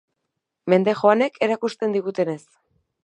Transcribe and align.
Mende 0.73 0.95
joanek 1.01 1.37
erakusten 1.49 1.95
digutenez. 1.99 2.41